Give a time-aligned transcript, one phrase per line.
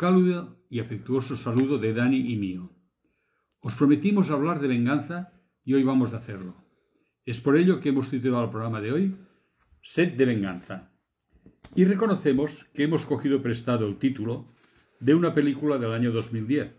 [0.00, 2.70] cálido y afectuoso saludo de Dani y mío.
[3.60, 5.30] Os prometimos hablar de venganza
[5.62, 6.54] y hoy vamos a hacerlo.
[7.26, 9.16] Es por ello que hemos titulado el programa de hoy
[9.82, 10.90] Sed de venganza.
[11.74, 14.54] Y reconocemos que hemos cogido prestado el título
[15.00, 16.72] de una película del año 2010.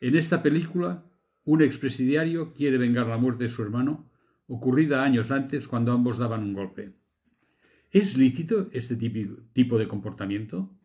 [0.00, 1.04] En esta película,
[1.42, 4.08] un expresidiario quiere vengar la muerte de su hermano,
[4.46, 6.92] ocurrida años antes cuando ambos daban un golpe.
[7.90, 10.75] ¿Es lícito este tipo de comportamiento?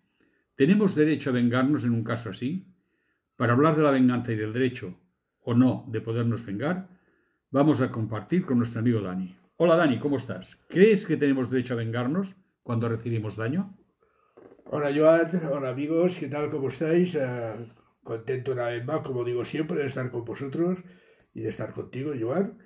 [0.55, 2.67] ¿Tenemos derecho a vengarnos en un caso así?
[3.35, 4.99] Para hablar de la venganza y del derecho,
[5.39, 6.89] o no, de podernos vengar,
[7.49, 9.35] vamos a compartir con nuestro amigo Dani.
[9.55, 10.57] Hola Dani, ¿cómo estás?
[10.67, 13.77] ¿Crees que tenemos derecho a vengarnos cuando recibimos daño?
[14.65, 16.49] Hola Joan, hola amigos, ¿qué tal?
[16.49, 17.15] ¿Cómo estáis?
[17.15, 17.53] Eh,
[18.03, 20.79] contento una vez más, como digo siempre, de estar con vosotros
[21.33, 22.59] y de estar contigo, Joan.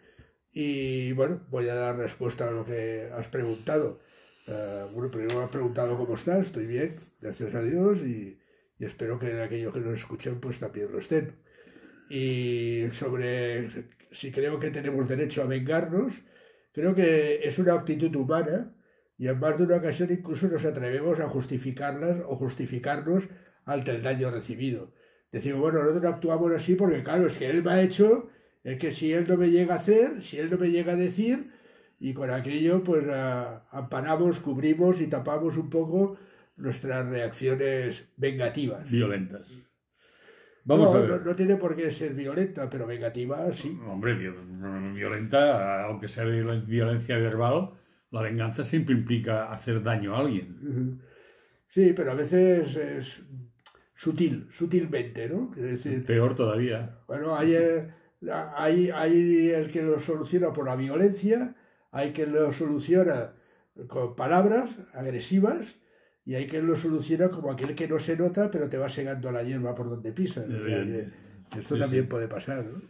[0.52, 4.00] Y bueno, voy a dar respuesta a lo que has preguntado.
[4.48, 8.38] Uh, bueno, primero me has preguntado cómo estás, estoy bien, gracias a Dios, y,
[8.78, 11.34] y, espero que aquellos que nos escuchen pues también lo estén.
[12.10, 13.68] Y sobre
[14.12, 16.14] si creo que tenemos derecho a vengarnos,
[16.72, 18.72] creo que es una actitud humana
[19.18, 23.28] y en más de una ocasión incluso nos atrevemos a justificarlas o justificarnos
[23.66, 24.94] ante el daño recibido.
[25.32, 28.30] Decimos, bueno, nosotros actuamos así porque claro, es que él me ha hecho,
[28.64, 30.98] es que si él no me llega a hacer, si él no me llega a
[30.98, 31.52] decir,
[32.06, 33.04] y con aquello pues
[33.72, 36.16] amparamos, cubrimos y tapamos un poco
[36.56, 38.92] nuestras reacciones vengativas.
[38.92, 39.52] Violentas.
[40.66, 41.26] Vamos no, a ver.
[41.26, 43.76] No, tiene por qué ser violenta, pero vengativa sí.
[43.88, 47.72] Hombre, violenta, aunque sea violencia verbal,
[48.12, 51.02] la venganza siempre implica hacer daño a alguien.
[51.66, 53.24] Sí, pero a veces es
[53.96, 55.52] sutil, sutilmente, ¿no?
[55.56, 57.00] Es decir, Peor todavía.
[57.08, 57.90] Bueno, hay el,
[58.30, 61.56] hay, hay el que lo soluciona por la violencia
[61.96, 63.32] hay quien lo soluciona
[63.88, 65.78] con palabras agresivas
[66.26, 69.32] y hay quien lo soluciona como aquel que no se nota, pero te va segando
[69.32, 70.46] la hierba por donde pisas.
[71.58, 72.66] esto también puede pasar.
[72.66, 72.82] ¿no?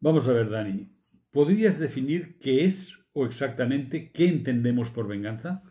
[0.00, 0.90] Vamos a ver, Dani.
[1.30, 5.62] ¿Podrías definir qué es o exactamente qué entendemos por venganza?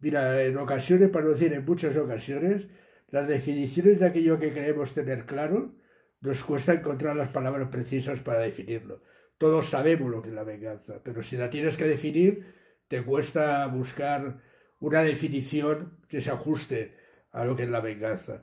[0.00, 2.66] Mira, en ocasiones, para decir en muchas ocasiones,
[3.10, 5.76] las definiciones de aquello que queremos tener claro
[6.20, 9.02] nos cuesta encontrar las palabras precisas para definirlo.
[9.40, 12.44] Todos sabemos lo que es la venganza, pero si la tienes que definir,
[12.88, 14.36] te cuesta buscar
[14.80, 16.94] una definición que se ajuste
[17.30, 18.42] a lo que es la venganza.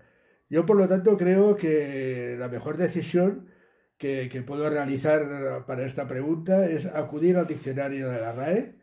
[0.49, 3.47] Yo, por lo tanto, creo que la mejor decisión
[3.99, 8.79] que, puedo realizar para esta pregunta es acudir al diccionario de la RAE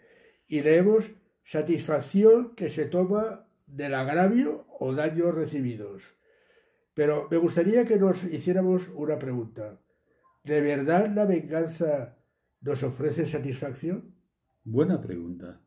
[0.47, 1.10] y leemos
[1.42, 6.14] satisfacción que se toma del agravio o daños recibidos.
[6.94, 9.80] Pero me gustaría que nos hiciéramos una pregunta.
[10.44, 12.19] ¿De verdad la venganza
[12.60, 14.15] nos ofrece satisfacción?
[14.62, 15.60] Buena pregunta.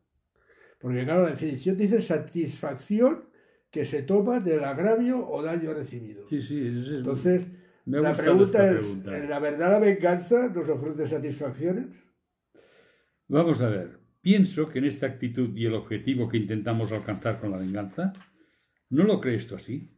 [0.80, 3.24] Porque claro, la definición dice satisfacción
[3.70, 6.26] que se toma del agravio o daño recibido.
[6.26, 6.66] Sí, sí.
[6.66, 7.48] Es, Entonces,
[7.84, 11.86] la pregunta es, ¿en la verdad la venganza nos ofrece satisfacciones?
[13.26, 13.98] Vamos a ver.
[14.20, 18.12] Pienso que en esta actitud y el objetivo que intentamos alcanzar con la venganza,
[18.90, 19.97] ¿no lo crees tú así?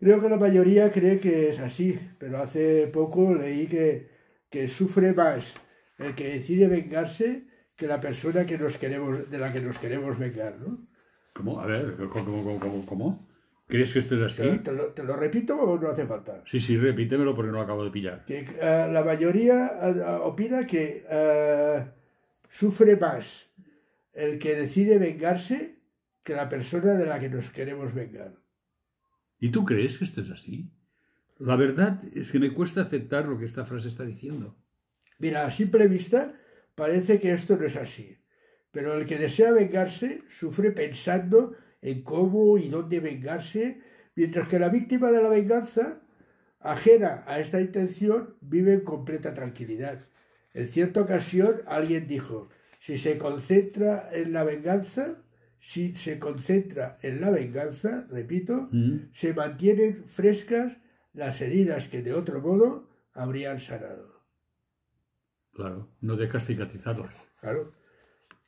[0.00, 4.08] Creo que la mayoría cree que es así, pero hace poco leí que,
[4.48, 5.54] que sufre más
[5.98, 7.44] el que decide vengarse
[7.76, 10.86] que la persona que nos queremos, de la que nos queremos vengar, ¿no?
[11.34, 11.60] ¿Cómo?
[11.60, 13.28] A ver, ¿cómo, cómo, cómo,
[13.66, 14.58] crees que esto es así?
[14.60, 16.42] ¿Te, lo, te, lo, repito o no hace falta?
[16.46, 18.24] Sí, sí, repítemelo porque no lo acabo de pillar.
[18.24, 21.84] Que uh, la mayoría uh, opina que uh,
[22.48, 23.50] sufre más
[24.14, 25.76] el que decide vengarse
[26.22, 28.39] que la persona de la que nos queremos vengar.
[29.40, 30.70] ¿Y tú crees que esto es así?
[31.38, 34.54] La verdad es que me cuesta aceptar lo que esta frase está diciendo.
[35.18, 36.34] Mira, a simple vista
[36.74, 38.18] parece que esto no es así,
[38.70, 43.80] pero el que desea vengarse sufre pensando en cómo y dónde vengarse,
[44.14, 46.02] mientras que la víctima de la venganza,
[46.60, 50.00] ajena a esta intención, vive en completa tranquilidad.
[50.52, 52.50] En cierta ocasión alguien dijo,
[52.80, 55.22] si se concentra en la venganza,
[55.60, 59.10] si se concentra en la venganza, repito, mm.
[59.12, 60.78] se mantienen frescas
[61.12, 64.24] las heridas que de otro modo habrían sanado.
[65.52, 67.14] Claro, no dejas cicatrizarlas.
[67.40, 67.74] Claro.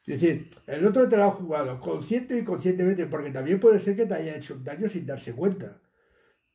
[0.07, 3.95] Es decir, el otro te lo ha jugado consciente y conscientemente, porque también puede ser
[3.95, 5.81] que te haya hecho un daño sin darse cuenta.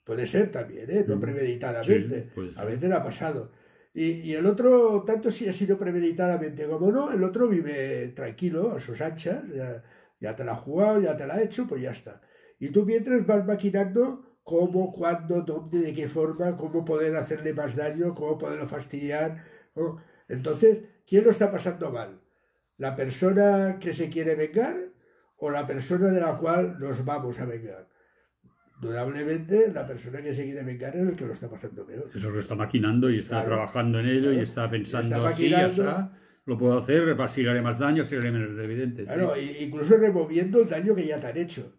[0.04, 1.06] Puede ser también, ¿eh?
[1.08, 1.20] no mm.
[1.20, 2.32] premeditadamente.
[2.34, 3.52] Sí, a veces ha pasado.
[3.94, 8.72] Y, y, el otro, tanto si ha sido premeditadamente como no, el otro vive tranquilo,
[8.72, 9.44] a sus anchas.
[9.54, 9.84] Ya,
[10.20, 12.22] ya te la ha jugado, ya te la ha hecho, pues ya está.
[12.60, 17.76] Y tú mientras vas maquinando cómo, cuándo, dónde, de qué forma, cómo poder hacerle más
[17.76, 19.44] daño, cómo poderlo fastidiar.
[20.28, 22.20] Entonces, ¿quién lo está pasando mal?
[22.78, 24.76] ¿La persona que se quiere vengar
[25.38, 27.88] o la persona de la cual nos vamos a vengar.
[28.76, 32.10] Indudablemente, la persona que se quiere vengar es el que lo está pasando peor.
[32.14, 33.48] Eso lo está maquinando y está Claro.
[33.50, 36.12] trabajando en ello y está pensando Está así, ya está,
[36.48, 39.08] lo puedo hacer, así le haré más daño, así le haré menos evidente.
[39.08, 39.14] sí.
[39.14, 41.74] Claro, i- incluso removiendo el daño que ya te han hecho.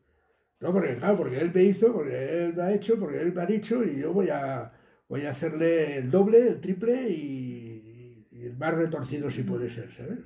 [0.61, 3.43] No, porque claro, porque él me hizo, porque él me ha hecho, porque él me
[3.43, 4.73] ha dicho y yo voy a,
[5.09, 9.93] voy a hacerle el doble, el triple y, y el más retorcido si puede ser,
[9.93, 10.21] ¿sabes?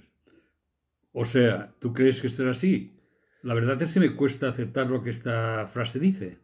[1.15, 3.01] O sea, ¿tú crees que esto es así?
[3.43, 6.39] La verdad es que me cuesta aceptar lo que esta frase dice.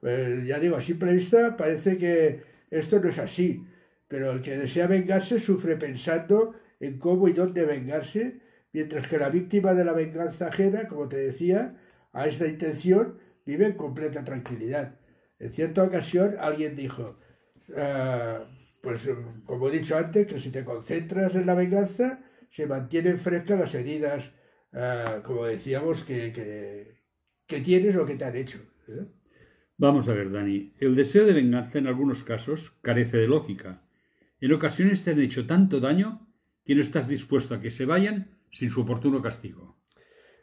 [0.00, 3.64] Pues ya digo, a simple vista parece que esto no es así,
[4.08, 8.40] pero el que desea vengarse sufre pensando en cómo y dónde vengarse,
[8.72, 11.76] mientras que la víctima de la venganza ajena, como te decía,
[12.12, 14.98] a esta intención vive en completa tranquilidad.
[15.38, 17.18] En cierta ocasión alguien dijo,
[17.76, 18.44] "Ah,
[18.80, 19.08] pues
[19.46, 23.74] como he dicho antes, que si te concentras en la venganza, se mantienen frescas las
[23.74, 24.32] heridas,
[24.72, 27.00] ah, como decíamos, que, que,
[27.46, 28.58] que tienes o que te han hecho.
[28.88, 29.06] ¿eh?
[29.76, 30.72] Vamos a ver, Dani.
[30.78, 33.83] El deseo de venganza en algunos casos carece de lógica.
[34.40, 36.26] En ocasiones te han hecho tanto daño
[36.64, 39.78] que no estás dispuesto a que se vayan sin su oportuno castigo.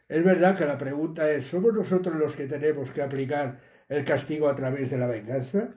[0.08, 4.48] Es verdad que la pregunta es, ¿somos nosotros los que tenemos que aplicar el castigo
[4.48, 5.74] a través de la venganza?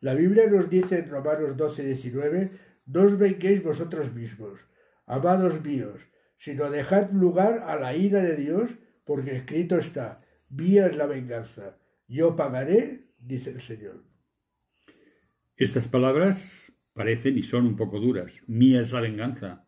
[0.00, 2.50] La Biblia nos dice en Romanos 12, 19,
[2.86, 4.66] no os venguéis vosotros mismos,
[5.06, 8.70] amados míos, sino dejad lugar a la ira de Dios,
[9.04, 14.04] porque escrito está, mía es la venganza, yo pagaré, dice el Señor.
[15.56, 16.67] Estas palabras
[16.98, 18.42] parecen y son un poco duras.
[18.48, 19.64] Mía es la venganza.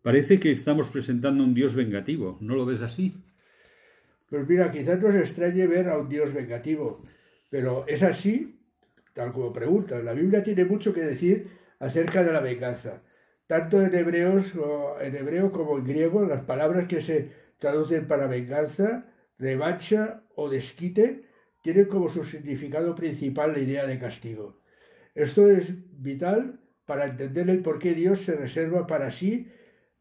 [0.00, 2.38] Parece que estamos presentando a un Dios vengativo.
[2.40, 3.14] ¿No lo ves así?
[4.30, 7.04] Pues mira, quizás nos extrañe ver a un Dios vengativo,
[7.50, 8.58] pero es así,
[9.12, 10.00] tal como pregunta.
[10.00, 11.48] La Biblia tiene mucho que decir
[11.78, 13.02] acerca de la venganza.
[13.46, 18.28] Tanto en, hebreos, o en hebreo como en griego, las palabras que se traducen para
[18.28, 19.04] venganza,
[19.38, 21.26] revancha o desquite,
[21.60, 24.58] tienen como su significado principal la idea de castigo.
[25.16, 29.48] Esto es vital para entender el por qué Dios se reserva para sí,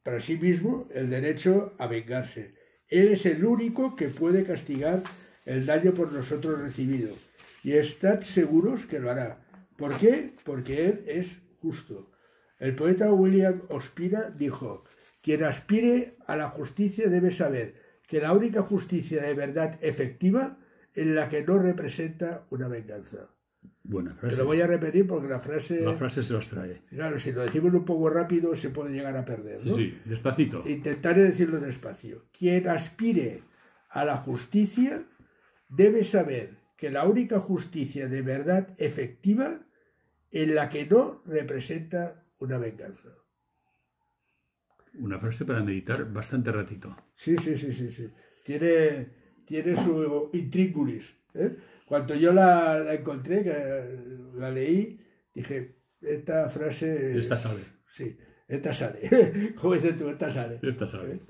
[0.03, 2.53] para sí mismo, el derecho a vengarse.
[2.89, 5.01] Él es el único que puede castigar
[5.45, 7.15] el daño por nosotros recibido.
[7.63, 9.39] Y estad seguros que lo hará.
[9.77, 10.33] ¿Por qué?
[10.43, 12.11] Porque Él es justo.
[12.59, 14.83] El poeta William Ospina dijo,
[15.21, 17.75] quien aspire a la justicia debe saber
[18.05, 20.57] que la única justicia de verdad efectiva
[20.93, 23.29] es la que no representa una venganza.
[23.83, 24.37] Buena Te frase.
[24.37, 26.81] lo voy a repetir porque la frase, La frase se las trae.
[26.89, 29.59] claro, si lo decimos un poco rápido se puede llegar a perder.
[29.59, 29.75] Sí, ¿no?
[29.77, 30.63] sí, despacito.
[30.67, 32.25] Intentaré decirlo despacio.
[32.37, 33.43] Quien aspire
[33.89, 35.03] a la justicia
[35.69, 39.61] debe saber que la única justicia de verdad efectiva
[40.31, 43.09] es la que no representa una venganza.
[44.99, 46.95] Una frase para meditar bastante ratito.
[47.15, 48.09] Sí, sí, sí, sí, sí.
[48.43, 49.07] Tiene,
[49.45, 51.15] tiene su intríngulis.
[51.33, 51.57] ¿eh?
[51.85, 53.53] Cuando yo la, la encontré, que
[54.35, 54.99] la leí,
[55.33, 57.11] dije, esta frase...
[57.11, 57.61] es- Esta sale.
[57.87, 59.53] Sí, esta sale.
[59.61, 60.59] Como dices tú, esta sale.
[60.61, 61.21] Esta sabe.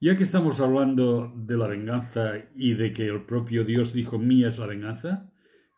[0.00, 4.48] Ya que estamos hablando de la venganza y de que el propio Dios dijo mía
[4.48, 5.30] es la venganza,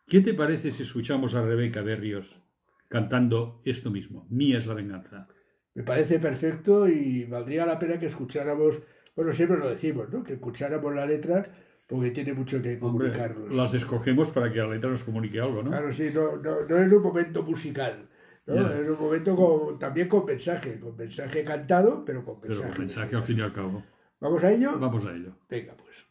[0.07, 2.41] ¿qué te parece si escuchamos a Rebeca Berrios
[2.89, 4.27] cantando esto mismo?
[4.31, 5.29] Mía es la venganza.
[5.75, 8.81] Me parece perfecto y valdría la pena que escucháramos,
[9.15, 10.23] bueno, siempre lo decimos, ¿no?
[10.23, 11.45] Que escucháramos la letra
[11.87, 13.55] porque tiene mucho que Hombre, comunicarnos.
[13.55, 15.71] las escogemos para que la letra nos comunique algo, ¿no?
[15.71, 18.09] Claro, sí, no, no, no es un momento musical,
[18.47, 18.69] ¿no?
[18.71, 22.73] Es un momento con- también con mensaje, con mensaje cantado, pero con Pero mensaje.
[22.73, 23.83] con mensaje al fin y al cabo.
[24.21, 24.79] ¿Vamos a ello?
[24.79, 25.37] Vamos a ello.
[25.49, 26.07] Venga, pues.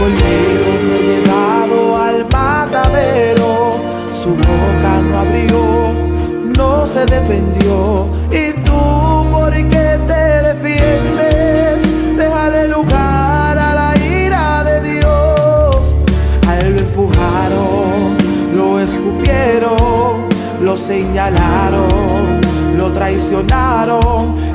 [0.00, 3.82] Cordero fue llevado al matadero,
[4.14, 5.92] su boca no abrió,
[6.56, 8.08] no se defendió.
[8.32, 12.16] Y tú, ¿por qué te defiendes?
[12.16, 15.96] Déjale lugar a la ira de Dios.
[16.48, 18.16] A él lo empujaron,
[18.56, 20.28] lo escupieron,
[20.62, 22.40] lo señalaron,
[22.74, 24.49] lo traicionaron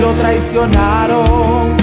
[0.00, 1.81] lo traicionaron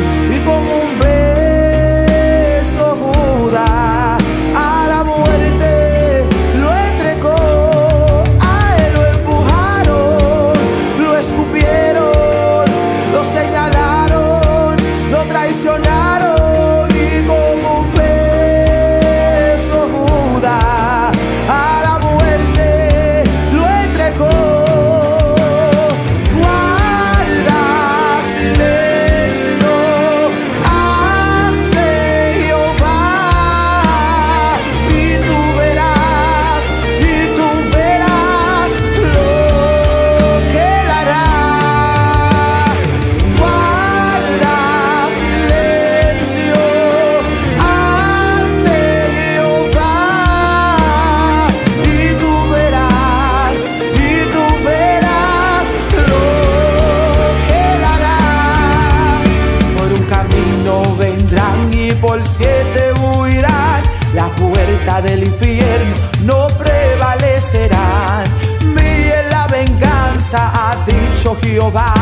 [71.29, 71.93] ha dicho Jehová.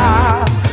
[0.64, 0.67] Yo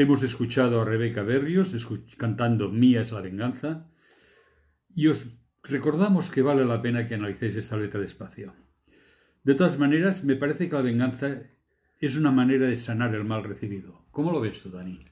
[0.00, 1.76] Hemos escuchado a Rebeca Berrios
[2.16, 3.86] cantando Mía es la venganza
[4.88, 8.54] y os recordamos que vale la pena que analicéis esta letra despacio.
[9.44, 11.42] De todas maneras, me parece que la venganza
[11.98, 14.06] es una manera de sanar el mal recibido.
[14.10, 15.04] ¿Cómo lo ves tú, Dani?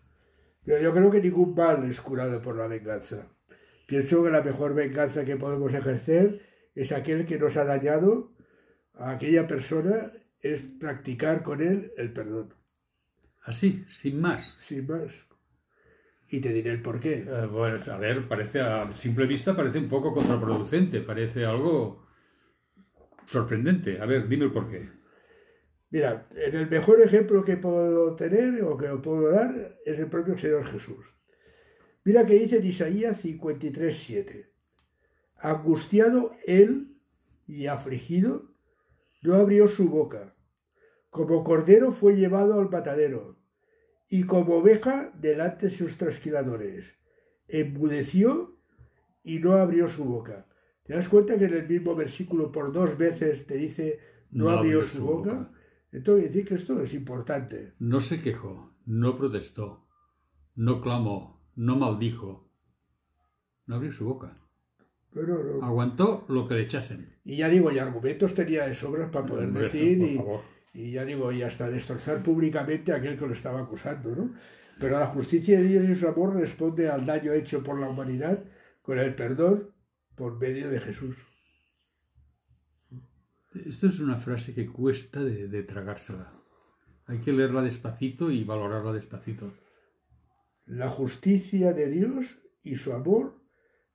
[0.65, 3.29] Pero yo creo que ningún mal es curado por la venganza.
[3.87, 6.41] Pienso que la mejor venganza que podemos ejercer
[6.75, 8.33] es aquel que nos ha dañado
[8.95, 12.55] a aquella persona, es practicar con él el perdón,
[13.49, 14.57] Así, sin más.
[14.59, 15.27] sin más.
[16.29, 17.25] Y te diré el porqué.
[17.27, 22.07] Eh, pues, a ver, parece a simple vista parece un poco contraproducente, parece algo
[23.25, 24.03] sorprendente.
[24.03, 24.91] A ver, dime el porqué.
[25.89, 30.37] Mira, en el mejor ejemplo que puedo tener o que puedo dar es el propio
[30.37, 31.07] Señor Jesús.
[32.05, 34.53] Mira que dice en Isaías 53, 7.
[35.39, 36.99] Angustiado él
[37.47, 38.53] y afligido,
[39.23, 40.35] no abrió su boca.
[41.11, 43.39] Como cordero fue llevado al matadero,
[44.09, 46.95] y como oveja delante de sus trasquiladores.
[47.47, 48.57] Enmudeció
[49.23, 50.47] y no abrió su boca.
[50.85, 54.01] ¿Te das cuenta que en el mismo versículo por dos veces te dice
[54.31, 55.51] no, abrió, su, boca?
[55.93, 57.75] Entonces decir que esto es importante.
[57.79, 59.87] No se quejó, no protestó,
[60.55, 62.51] no clamó, no maldijo.
[63.67, 64.39] No abrió su boca.
[65.13, 65.65] Pero no.
[65.65, 67.19] Aguantó lo que le echasen.
[67.25, 70.41] Y ya digo, y argumentos tenía de sobras para poder Hombre, decir por y, favor.
[70.73, 74.35] Y ya digo, y hasta destrozar públicamente a aquel que lo estaba acusando, ¿no?
[74.79, 78.45] Pero la justicia de Dios y su amor responde al daño hecho por la humanidad
[78.83, 79.75] con el perdón
[80.15, 81.17] por medio de Jesús.
[83.67, 86.33] Esto es una frase que cuesta de, de tragársela.
[87.07, 89.53] Hay que leerla despacito y valorarla despacito.
[90.67, 93.43] La justicia de Dios y su amor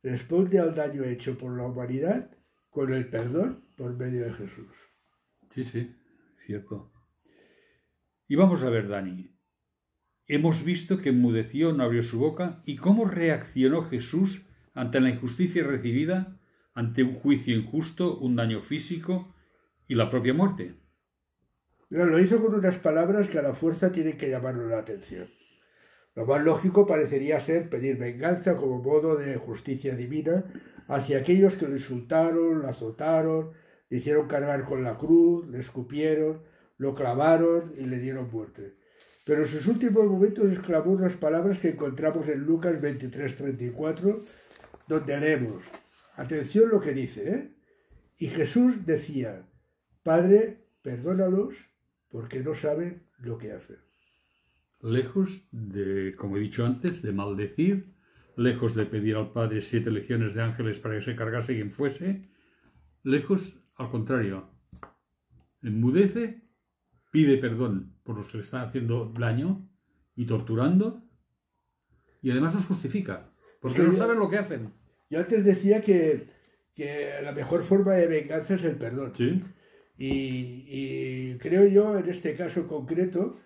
[0.01, 2.31] responde al daño hecho por la humanidad
[2.69, 4.75] con el perdón por medio de Jesús.
[5.53, 5.95] Sí, sí,
[6.45, 6.91] cierto.
[8.27, 9.35] Y vamos a ver, Dani.
[10.27, 15.63] Hemos visto que enmudeció, no abrió su boca, y cómo reaccionó Jesús ante la injusticia
[15.63, 16.39] recibida,
[16.73, 19.35] ante un juicio injusto, un daño físico
[19.87, 20.75] y la propia muerte.
[21.89, 25.29] Lo hizo con unas palabras que a la fuerza tienen que llamarnos la atención.
[26.15, 30.43] Lo más lógico parecería ser pedir venganza como modo de justicia divina
[30.87, 33.51] hacia aquellos que lo insultaron, lo azotaron,
[33.93, 36.41] le hicieron cargar con la cruz, le escupieron,
[36.77, 38.73] lo clavaron y le dieron muerte.
[39.23, 44.19] Pero en sus últimos momentos exclamó unas palabras que encontramos en Lucas 23:34,
[44.87, 45.63] donde leemos,
[46.15, 47.51] atención lo que dice, ¿eh?
[48.17, 49.47] Y Jesús decía,
[50.01, 51.53] Padre, perdónalos
[52.09, 53.77] porque no saben lo que hacen.
[54.81, 57.93] Lejos de, como he dicho antes, de maldecir,
[58.37, 62.27] lejos de pedir al Padre siete legiones de ángeles para que se cargase quien fuese,
[63.03, 64.49] lejos, al contrario,
[65.61, 66.41] enmudece,
[67.11, 69.67] pide perdón por los que le están haciendo daño
[70.15, 71.03] y torturando,
[72.21, 73.31] y además los justifica,
[73.61, 73.87] porque Sí.
[73.87, 74.73] no saben lo que hacen.
[75.09, 76.27] Yo antes decía que,
[76.75, 79.13] que la mejor forma de venganza es el perdón.
[79.15, 79.41] Sí,
[79.97, 83.39] Y, y creo yo, en este caso concreto,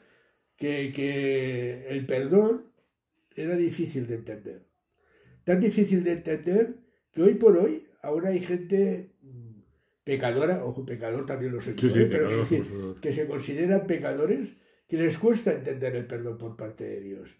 [0.56, 2.72] que, que el perdón
[3.36, 4.66] era difícil de entender.
[5.44, 6.78] Tan difícil de entender
[7.12, 9.12] que hoy por hoy aún hay gente
[10.08, 12.08] pecadora, ojo, pecador también lo soy Sí, sí, ¿eh?
[12.10, 12.64] pero pecador decir,
[13.02, 14.56] que se consideran pecadores
[14.88, 17.36] que les cuesta entender el perdón por parte de Dios.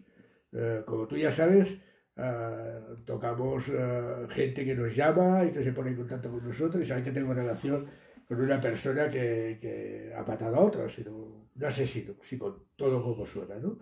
[0.52, 1.78] Eh, como tú ya sabes,
[2.18, 6.82] ah, tocamos ah, gente que nos llama y que se pone en contacto con nosotros
[6.82, 7.86] y saben que tengo relación
[8.26, 13.02] con una persona que, que ha matado a otra, sino un asesino, sí, con todo
[13.02, 13.78] como suena, ¿no?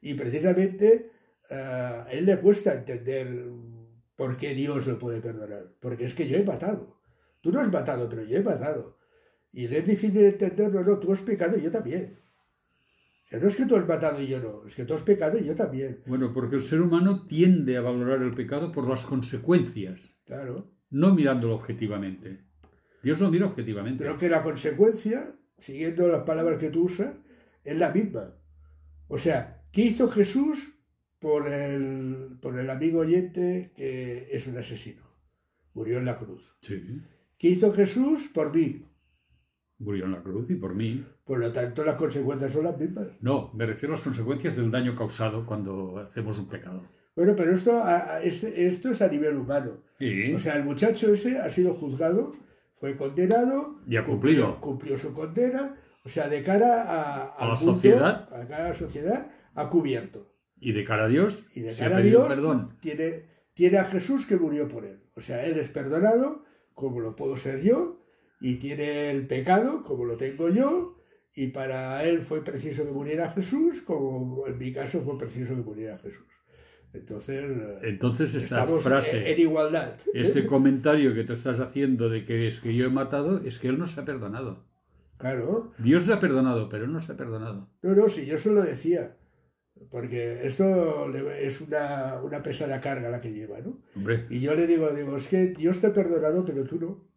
[0.00, 1.10] Y precisamente
[1.50, 3.28] a él le cuesta entender
[4.16, 6.99] por qué Dios lo puede perdonar, porque es que yo he matado.
[7.40, 8.98] Tú no has matado, pero yo he matado.
[9.52, 12.18] Y le es difícil entender, no, no, tú has pecado y yo también.
[13.24, 15.02] O sea, no es que tú has matado y yo no, es que tú has
[15.02, 16.02] pecado y yo también.
[16.06, 20.70] bueno, porque el ser humano tiende a valorar el pecado por las consecuencias, Claro.
[20.90, 22.44] no mirándolo objetivamente.
[23.02, 24.04] Dios lo mira objetivamente.
[24.04, 27.14] Pero que la consecuencia, siguiendo las palabras que tú usas,
[27.64, 28.34] es la misma.
[29.08, 30.74] O sea, ¿qué hizo Jesús
[31.18, 35.02] por el, por el amigo oyente que es un asesino?
[35.72, 36.56] Murió en la cruz.
[36.60, 37.00] Sí,
[37.40, 38.84] ¿Qué hizo Jesús por mí?
[39.78, 41.02] murió en la cruz y por mí.
[41.24, 43.06] Por lo tanto, las consecuencias son las mismas.
[43.22, 46.82] No, me refiero a las consecuencias del daño causado cuando hacemos un pecado.
[47.16, 49.78] Bueno, pero esto, a- a- es, esto es a nivel humano.
[49.98, 52.34] Y O sea, el muchacho ese ha sido juzgado,
[52.74, 53.80] fue condenado.
[53.86, 54.60] Y ha cumplido.
[54.60, 55.76] Cumplió, cumplió su condena.
[56.04, 58.28] O sea, de cara a, la sociedad.
[58.34, 60.30] A cara a la sociedad, ha cubierto.
[60.60, 62.76] y de cara a Dios, Y de cara a Dios perdón.
[62.82, 63.24] Tiene,
[63.54, 65.04] tiene a Jesús que murió por él.
[65.16, 66.44] O sea, él es perdonado,
[66.80, 68.00] como lo puedo ser yo,
[68.40, 70.96] y tiene el pecado, como lo tengo yo,
[71.34, 75.62] y para él fue preciso que muriera Jesús, como en mi caso fue preciso que
[75.62, 76.26] muriera Jesús.
[76.92, 79.94] Entonces, eh, Entonces esta frase, en igualdad.
[80.12, 83.68] este comentario que tú estás haciendo de que es que yo he matado, es que
[83.68, 84.64] Él no se ha perdonado.
[85.18, 85.72] Claro.
[85.78, 87.68] Dios le ha perdonado, pero Él no se ha perdonado.
[87.82, 89.16] No, no, si yo se lo decía.
[89.88, 93.82] Porque esto es una, una pesada carga la que lleva, ¿no?
[93.96, 97.08] Hombre, Y yo le digo, digo, es que Dios te ha perdonado, pero tú no.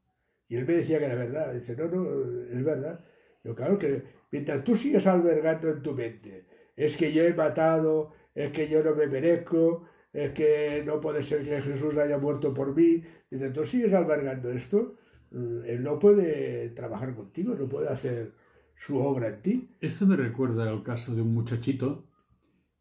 [0.47, 1.53] Y él me decía que era verdad.
[1.53, 2.07] Dice, no, no,
[2.49, 3.03] es verdad.
[3.43, 6.45] Yo, claro que mientras tú sigues albergando en tu mente,
[6.75, 11.23] es que yo he matado, es que yo no me merezco, es que no puede
[11.23, 13.03] ser que Jesús haya muerto por mí.
[13.29, 14.95] Dice, tú sigues albergando esto,
[15.31, 18.31] eh, él no puede trabajar contigo, no puede hacer
[18.75, 19.69] su obra en ti.
[19.81, 22.05] esto me recuerda al caso de un muchachito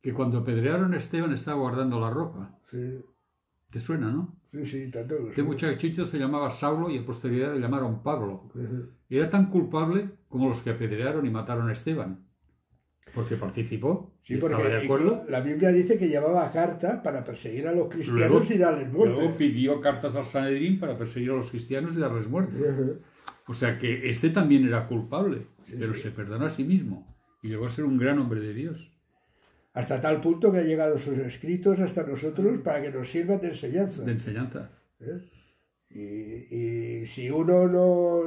[0.03, 2.59] que cuando apedrearon a Esteban estaba guardando la ropa.
[2.71, 2.99] Sí,
[3.71, 4.37] ¿Te suena, no?
[4.53, 8.51] sí, sí, tanto Este muchachito se llamaba Saulo y a posterioridad le llamaron Pablo.
[9.09, 12.27] Era tan culpable como los que apedrearon y mataron a Esteban.
[13.15, 15.25] Porque participó Sí, porque estaba de acuerdo.
[15.29, 19.17] la Biblia dice que llevaba carta para perseguir a los cristianos Luego- y darles muerte.
[19.21, 22.59] Luego pidió cartas al Sanedrín para perseguir a los cristianos y darles muerte.
[23.49, 25.47] O sea que este también era culpable,
[25.79, 26.03] pero sí.
[26.03, 28.92] se perdonó a sí mismo y llegó a ser un gran hombre de Dios.
[29.75, 33.49] Hasta tal punto que han llegado sus escritos hasta nosotros para que nos sirvan de
[33.49, 34.03] enseñanza.
[34.03, 34.71] De enseñanza.
[35.01, 35.21] ¿eh?
[35.89, 36.57] Y,
[37.01, 38.23] y si uno no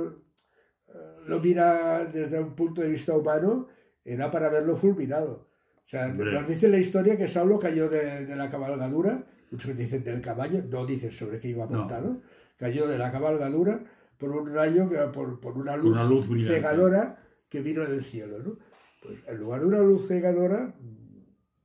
[0.87, 0.93] eh,
[1.27, 3.67] lo mira desde un punto de vista humano,
[4.03, 5.49] era para verlo fulminado.
[5.85, 6.31] O sea, Hombre.
[6.33, 10.63] nos dice la historia que Saulo cayó de, de la cabalgadura, muchos dicen del caballo,
[10.67, 11.79] no dicen sobre qué iba No.
[11.79, 12.21] montado,
[12.57, 13.83] cayó de la cabalgadura
[14.17, 18.39] por un rayo, por, por una luz, una luz cegadora que vino del cielo.
[18.39, 18.57] ¿no?
[19.03, 20.73] Pues en lugar de una luz cegadora,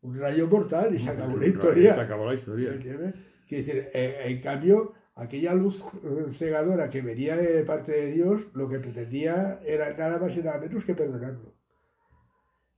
[0.02, 1.94] un rayo mortal y se acabó la historia.
[1.94, 2.72] Se acabó la historia.
[2.72, 3.14] ¿Entiendes?
[3.46, 5.84] Quiere decir, eh, en cambio, aquella luz
[6.30, 10.58] cegadora que venía de parte de Dios, lo que pretendía era nada más y nada
[10.58, 11.54] menos que perdonarlo.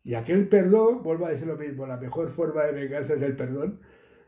[0.04, 3.36] Y aquel perdón, vuelvo a decir lo mismo, la mejor forma de venganza es el
[3.36, 3.80] perdón.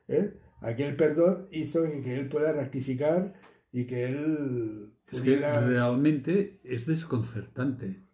[0.07, 0.35] ¿eh?
[0.61, 3.35] Aquel perdón hizo que, él pueda rectificar
[3.73, 8.05] y que él Es que realmente es desconcertante.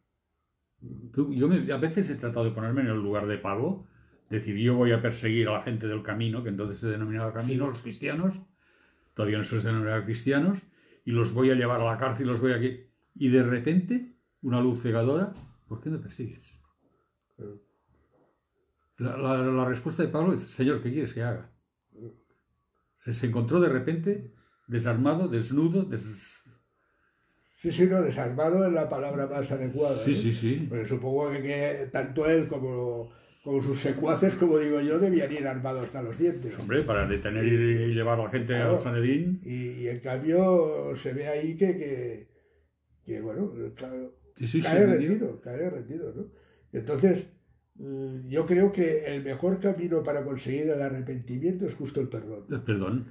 [1.12, 3.86] Tú- yo me- a veces he tratado de ponerme en el lugar de Pablo,
[4.36, 7.66] decir, yo voy a perseguir a la gente del camino, que entonces se denominaba camino,
[7.68, 8.40] los cristianos,
[9.14, 10.60] todavía no se les denominaba cristianos,
[11.04, 12.58] y los voy a llevar a la cárcel, los voy a...
[13.14, 15.32] Y de repente, una luz cegadora,
[15.68, 16.52] ¿por qué me persigues?
[18.98, 21.50] La, la- la respuesta de Pablo es, Señor, ¿qué quieres que haga?
[23.04, 24.32] Se, se encontró de repente
[24.68, 26.42] desarmado, desnudo, des-
[27.56, 29.94] Sí, sí, no, desarmado es la palabra más adecuada.
[29.96, 30.14] Sí, ¿eh?
[30.14, 30.66] sí, sí.
[30.68, 33.10] Porque supongo que, que tanto él como,
[33.42, 36.58] como sus secuaces, como digo yo, debían ir armados hasta los dientes.
[36.58, 38.72] Hombre, para detener y llevar a la gente Claro.
[38.76, 39.40] al Sanedrín.
[39.44, 42.28] Y, y en cambio se ve ahí que, que,
[43.04, 46.30] que, bueno, claro, Sí, sí, cae rendido, cae rendido, ¿no?
[46.72, 47.30] Entonces,
[47.74, 52.44] mm, yo creo que el mejor camino para conseguir el arrepentimiento es justo el perdón.
[52.50, 53.06] Eh, Perdón,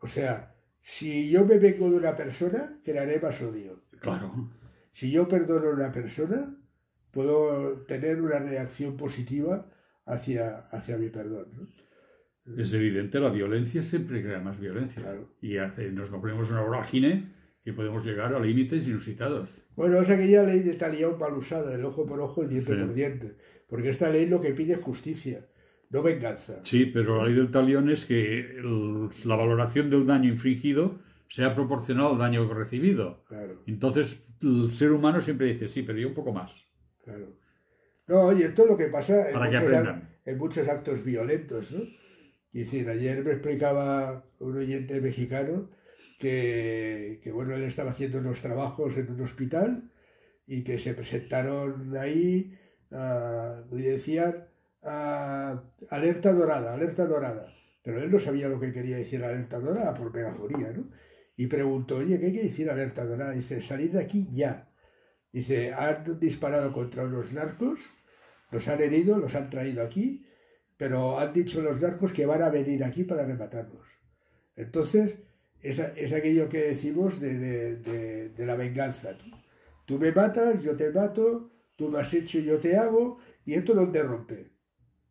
[0.00, 3.82] O sea, si yo me vengo de una persona, crearé más odio.
[4.00, 4.50] claro.
[4.92, 6.56] Si yo perdono a una persona,
[7.12, 9.66] puedo tener una reacción positiva
[10.06, 11.46] hacia, hacia mi perdón.
[11.56, 12.60] ¿no?
[12.62, 15.02] Es evidente, la violencia siempre crea más violencia.
[15.02, 15.28] Claro.
[15.40, 19.50] Y hace- nos ponemos una vorágine que podemos llegar a límites inusitados.
[19.76, 22.80] Bueno, es aquella ley de talión mal usada, del ojo por ojo y diente Sí.
[22.80, 23.36] por diente.
[23.68, 25.46] Porque esta ley lo que pide es justicia,
[25.90, 26.60] no venganza.
[26.64, 31.54] Sí, pero la ley del talión es que el- la valoración del daño infringido sea
[31.54, 33.22] proporcional al daño recibido.
[33.28, 36.66] Claro, Entonces, el ser humano siempre dice, sí, pero yo un poco más.
[37.10, 37.40] Claro.
[38.06, 39.50] No, y esto es lo que pasa en, Para
[40.36, 41.82] muchos, en actos violentos, ¿no?
[42.52, 45.70] Es decir, ayer me explicaba un oyente mexicano
[46.18, 49.90] que, que, bueno, él estaba haciendo unos trabajos en un hospital
[50.50, 52.58] y que se presentaron ahí
[52.90, 54.48] ah, y decían
[54.82, 57.54] ah, alerta dorada, alerta dorada.
[57.84, 60.90] Pero él no sabía lo que quería decir alerta dorada por megafonía, ¿no?
[61.36, 63.30] Y preguntó, oye, ¿qué quiere decir alerta dorada?
[63.30, 64.68] Dice, salir de aquí ya.
[65.32, 67.80] Dice, han disparado contra unos narcos,
[68.50, 70.26] los han herido, los han traído aquí,
[70.76, 73.86] pero han dicho los narcos que van a venir aquí para rematarlos.
[74.56, 75.18] Entonces,
[75.62, 79.16] es, es aquello que decimos de, de- de- de la venganza.
[79.16, 79.26] Tú,
[79.86, 83.74] tú me matas, yo te mato, tú me has hecho, yo te hago, y esto
[83.74, 84.50] dónde rompe.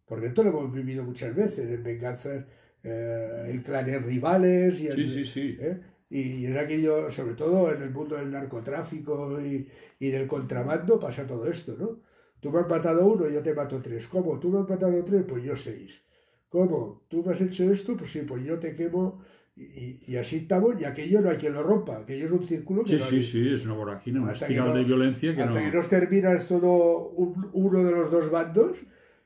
[0.05, 2.45] Porque esto lo hemos vivido muchas veces, en venganzas,
[2.83, 5.57] eh, en clanes rivales, y en, Sí, sí, sí.
[5.61, 5.79] ¿eh?
[6.09, 9.67] Y es aquello, sobre todo en el mundo del narcotráfico y,
[9.99, 11.99] y del contrabando, pasa todo esto, ¿no?
[12.39, 14.07] Tú me has matado uno, yo te mato tres.
[14.07, 14.39] ¿Cómo?
[14.39, 15.23] ¿Tú me has matado tres?
[15.27, 16.01] Pues yo seis.
[16.47, 17.03] ¿Cómo?
[17.09, 17.95] ¿Tú me has hecho esto?
[17.95, 19.21] Pues sí, pues yo te quemo.
[19.55, 22.93] Y, así estamos, y aquello no hay quien lo rompa, aquello es un círculo que
[22.93, 25.59] Sí, no sí, hay- sí, es una vorágine, una espiral no- de violencia que hasta
[25.61, 25.69] no...
[25.71, 28.79] que no terminas todo un- uno de los dos bandos,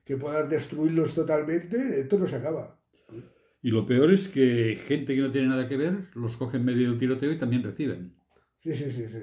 [0.03, 2.79] que puedas destruirlos totalmente, esto no se acaba.
[3.63, 6.65] Y lo peor es que gente que no tiene nada que ver los coge en
[6.65, 8.13] medio del tiroteo y también reciben.
[8.61, 9.19] Sí, sí, sí, sí.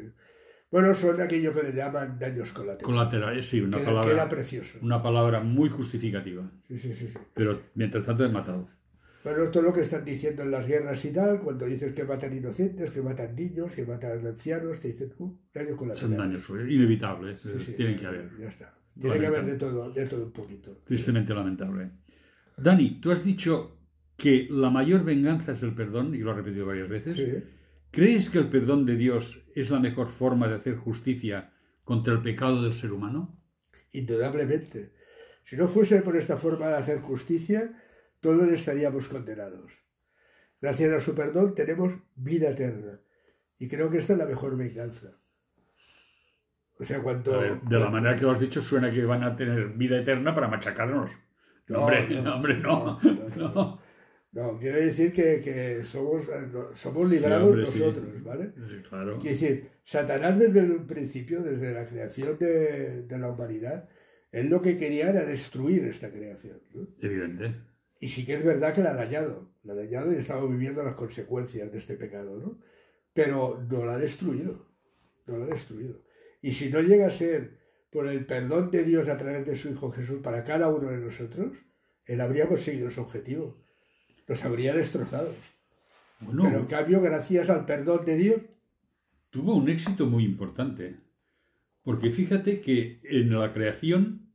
[0.71, 2.85] Bueno, son aquello que le llaman daños colaterales.
[2.85, 4.79] Colaterales, sí, una que, que palabra, era precioso.
[4.81, 6.51] una palabra muy justificativa.
[6.69, 7.19] Sí, sí, sí, sí.
[7.35, 8.69] Pero mientras tanto es matado.
[9.23, 12.05] Bueno, esto es lo que están diciendo en las guerras y tal, cuando dices que
[12.05, 16.09] matan inocentes, que matan niños, que matan ancianos, te dicen, uh, daño colateral.
[16.09, 18.31] Son daños inevitables, Sí, sí, tienen que haber.
[18.41, 18.75] Ya está.
[18.99, 20.79] Tiene que haber de todo, de todo un poquito.
[20.85, 21.91] Tristemente lamentable.
[22.57, 23.80] Dani, tú has dicho
[24.21, 27.17] que la mayor venganza es el perdón, y lo has repetido varias veces.
[27.17, 27.43] Sí.
[27.91, 31.55] ¿Crees que el perdón de Dios es la mejor forma de hacer justicia
[31.85, 33.43] contra el pecado del ser humano?
[33.93, 34.93] Indudablemente.
[35.43, 37.73] Si no fuese por esta forma de hacer justicia,
[38.21, 39.73] todos estaríamos condenados.
[40.61, 43.01] Gracias a su perdón tenemos vida eterna.
[43.59, 45.19] Y creo que esta es la mejor venganza.
[46.79, 49.71] O sea, ver, de la manera que lo has dicho, suena que van a tener
[49.71, 51.11] vida eterna para machacarnos.
[51.69, 52.99] No, hombre, no, hombre, no.
[53.03, 53.90] no, no, no.
[54.33, 54.59] No.
[54.59, 57.79] Quiero decir que, que somos, eh, somos librados hombre, sí.
[57.81, 58.53] nosotros, ¿vale?
[58.69, 59.19] Sí, claro.
[59.19, 63.89] Quiero decir, Satanás desde el principio, desde la creación de, de la humanidad,
[64.33, 66.61] él lo que quería era destruir esta creación.
[66.75, 66.87] ¿no?
[67.01, 67.55] Evidente.
[67.99, 70.83] Y sí que es verdad que la ha dañado, la ha dañado y estamos viviendo
[70.83, 72.59] las consecuencias de este pecado, ¿no?
[73.13, 74.71] Pero no la ha destruido,
[75.27, 76.03] no la ha destruido.
[76.41, 77.59] Y si no llega a ser
[77.91, 80.97] por el perdón de Dios a través de su Hijo Jesús para cada uno de
[80.97, 81.59] nosotros,
[82.07, 83.63] él habría conseguido su objetivo,
[84.31, 85.35] nos habría destrozado.
[86.21, 88.41] Bueno, Pero en cambio, gracias al perdón de Dios,
[89.31, 90.97] tuvo un éxito muy importante.
[91.83, 94.31] Porque fíjate que en la creación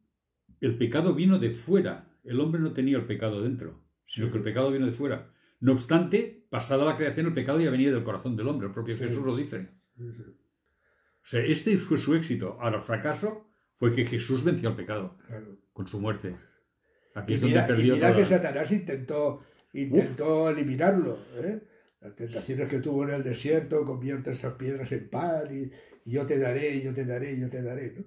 [0.62, 2.10] el pecado vino de fuera.
[2.24, 5.32] El hombre no tenía el pecado dentro, sino que el pecado vino de fuera.
[5.60, 8.68] No obstante, pasada la creación, el pecado ya venía del corazón del hombre.
[8.68, 9.70] El propio Jesús lo dice.
[9.98, 12.58] O sea, este fue su éxito.
[12.60, 15.58] Ahora, el fracaso fue que Jesús venció al pecado claro.
[15.72, 16.36] con su muerte.
[17.14, 19.44] Aquí Y es donde mira, y perdió mira toda- que Satanás intentó,
[19.82, 21.28] intentó eliminarlo.
[21.36, 21.62] ¿eh?
[22.02, 25.72] Las tentaciones que tuvo en el desierto, convierte estas piedras en pan y,
[26.10, 27.94] y yo te daré, yo te daré, yo te daré.
[27.98, 28.06] ¿no?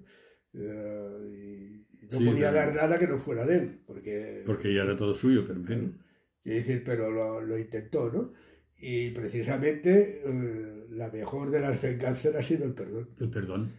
[0.53, 4.81] eh, y no Sí, podía dar nada que no fuera de él, porque, Porque ya
[4.83, 5.99] era todo suyo, pero en fin.
[6.43, 8.33] quiero decir, pero lo, lo intentó, ¿no?
[8.77, 13.09] Y precisamente eh, la mejor de las venganzas ha sido el perdón.
[13.19, 13.71] El perdón.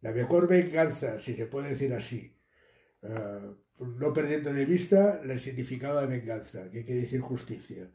[0.00, 2.36] La mejor venganza, si se puede decir así,
[3.02, 7.90] eh, no perdiendo de vista el significado de venganza, que quiere decir justicia.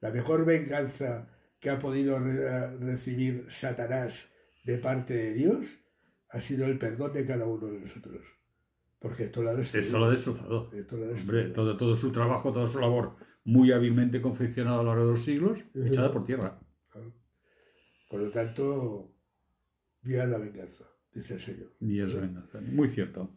[0.00, 4.28] La mejor venganza que ha podido re- recibir Satanás
[4.64, 5.78] de parte de Dios
[6.30, 8.24] ha sido el perdón de cada uno de nosotros.
[8.98, 9.86] Porque esto lo ha destruido.
[9.86, 10.70] Esto lo ha destrozado.
[10.74, 14.82] Esto lo ha Hombre, todo, todo su trabajo, toda su labor, muy hábilmente confeccionada a
[14.82, 16.58] lo largo de los siglos, echada por tierra.
[18.10, 19.14] Por lo tanto,
[20.02, 21.72] viva la venganza, dice el Señor.
[21.80, 22.60] Y es la venganza.
[22.60, 23.30] Muy cierto.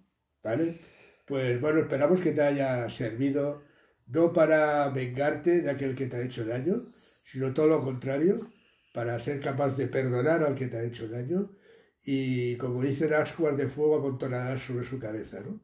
[0.44, 0.80] ¿Vale?
[1.26, 3.64] Pues bueno, esperamos que te haya servido
[4.08, 6.92] no para vengarte de aquel que te ha hecho daño,
[7.24, 8.36] sino todo lo contrario,
[8.94, 11.52] para ser capaz de perdonar al que te ha hecho daño
[12.04, 15.62] y como dicen ascuas de fuego amontonarás sobre su cabeza, ¿no?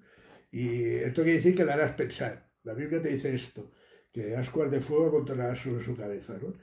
[0.52, 2.50] Y esto quiere decir que le harás pensar.
[2.64, 3.72] La Biblia te dice esto,
[4.12, 6.54] que ascuas de fuego amontonarás sobre su cabeza, ¿no?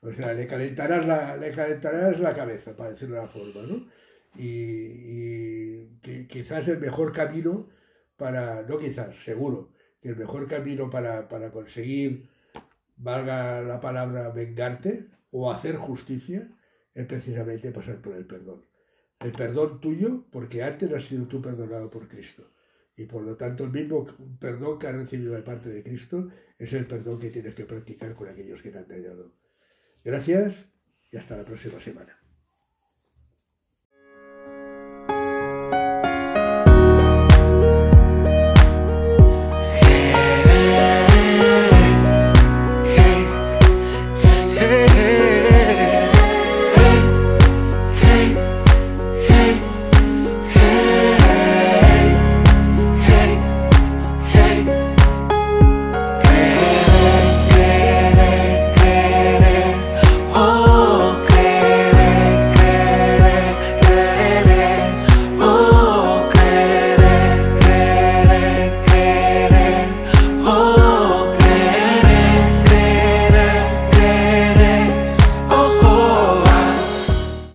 [0.00, 3.86] O sea, le calentarás la, le calentarás la cabeza, para decirlo de una forma, ¿no?
[4.34, 4.46] Y,
[5.16, 7.68] y que quizás el mejor camino
[8.16, 12.28] para, no quizás, seguro, que el mejor camino para, para conseguir,
[12.96, 16.48] valga la palabra, vengarte o hacer justicia,
[16.94, 18.64] es precisamente pasar por el perdón.
[19.20, 22.52] El perdón tuyo, porque antes has sido tú perdonado por Cristo.
[22.96, 24.06] Y por lo tanto, el mismo
[24.38, 28.14] perdón que has recibido de parte de Cristo es el perdón que tienes que practicar
[28.14, 29.34] con aquellos que te han dañado.
[30.02, 30.64] Gracias
[31.10, 32.25] y hasta la próxima semana.